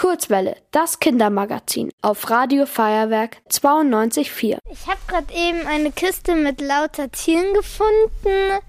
[0.00, 4.56] Kurzwelle, das Kindermagazin auf Radio Feuerwerk 92.4.
[4.72, 8.62] Ich habe gerade eben eine Kiste mit lauter Tieren gefunden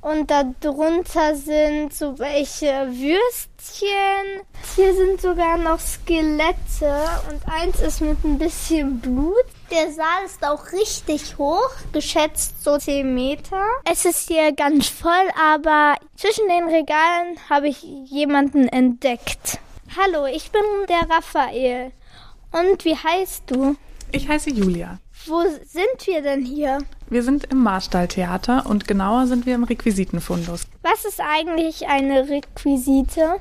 [0.00, 4.42] und darunter sind so welche Würstchen.
[4.76, 9.44] Hier sind sogar noch Skelette und eins ist mit ein bisschen Blut.
[9.72, 13.64] Der Saal ist auch richtig hoch, geschätzt so 10 Meter.
[13.90, 19.58] Es ist hier ganz voll, aber zwischen den Regalen habe ich jemanden entdeckt.
[19.96, 21.90] Hallo, ich bin der Raphael.
[22.52, 23.74] Und wie heißt du?
[24.12, 25.00] Ich heiße Julia.
[25.26, 26.78] Wo sind wir denn hier?
[27.08, 30.68] Wir sind im Marstalltheater und genauer sind wir im Requisitenfundus.
[30.82, 33.40] Was ist eigentlich eine Requisite?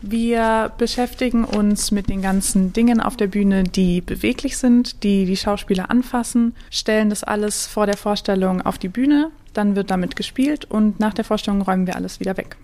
[0.00, 5.36] Wir beschäftigen uns mit den ganzen Dingen auf der Bühne, die beweglich sind, die die
[5.36, 10.66] Schauspieler anfassen, stellen das alles vor der Vorstellung auf die Bühne, dann wird damit gespielt
[10.66, 12.58] und nach der Vorstellung räumen wir alles wieder weg.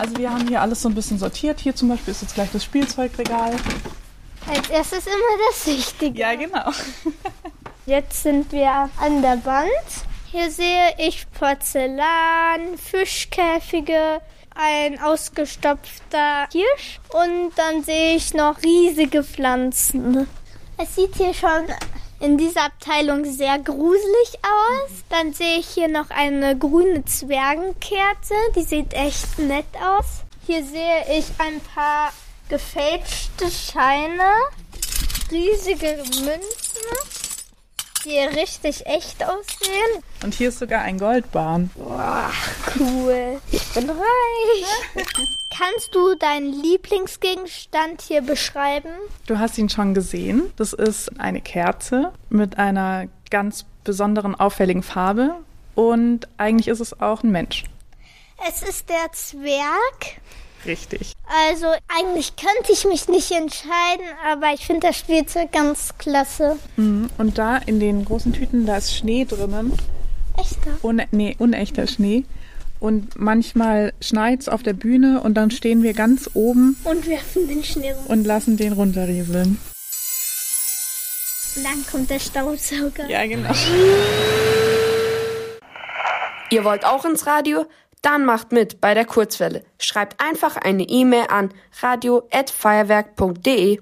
[0.00, 1.60] Also wir haben hier alles so ein bisschen sortiert.
[1.60, 3.54] Hier zum Beispiel ist jetzt gleich das Spielzeugregal.
[4.48, 5.14] Als erstes immer
[5.50, 6.18] das Wichtige.
[6.18, 6.70] Ja, genau.
[7.84, 9.68] Jetzt sind wir an der Wand.
[10.32, 14.22] Hier sehe ich Porzellan, Fischkäfige,
[14.54, 20.26] ein ausgestopfter Hirsch und dann sehe ich noch riesige Pflanzen.
[20.78, 21.66] Es sieht hier schon
[22.20, 24.90] in dieser Abteilung sehr gruselig aus.
[25.08, 30.22] Dann sehe ich hier noch eine grüne Zwergenkerze, die sieht echt nett aus.
[30.46, 32.12] Hier sehe ich ein paar
[32.48, 34.32] gefälschte Scheine,
[35.30, 36.40] riesige Münzen,
[38.04, 40.02] die richtig echt aussehen.
[40.22, 41.70] Und hier ist sogar ein Goldbarn.
[41.74, 42.30] Boah,
[42.78, 43.40] cool.
[43.50, 45.06] Ich bin reich.
[45.60, 48.88] Kannst du deinen Lieblingsgegenstand hier beschreiben?
[49.26, 50.50] Du hast ihn schon gesehen.
[50.56, 55.34] Das ist eine Kerze mit einer ganz besonderen, auffälligen Farbe.
[55.74, 57.64] Und eigentlich ist es auch ein Mensch.
[58.48, 60.22] Es ist der Zwerg.
[60.64, 61.12] Richtig.
[61.50, 66.58] Also eigentlich könnte ich mich nicht entscheiden, aber ich finde das Spielzeug ganz klasse.
[66.76, 67.10] Mhm.
[67.18, 69.74] Und da in den großen Tüten, da ist Schnee drinnen.
[70.38, 70.78] Echter?
[70.82, 72.24] Un nee, unechter Schnee.
[72.80, 77.62] Und manchmal schneit's auf der Bühne und dann stehen wir ganz oben Und werfen den
[77.62, 78.06] Schnee rum.
[78.06, 79.58] und lassen den runterrieseln.
[81.56, 83.08] Und dann kommt der Staubsauger.
[83.08, 83.50] Ja, genau.
[86.50, 87.66] Ihr wollt auch ins Radio?
[88.02, 89.62] Dann macht mit bei der Kurzwelle.
[89.78, 91.50] Schreibt einfach eine E-Mail an
[91.82, 93.80] radio@feuerwerk.de.